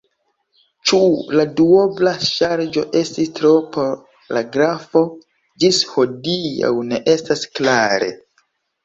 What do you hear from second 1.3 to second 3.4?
la duobla ŝarĝo estis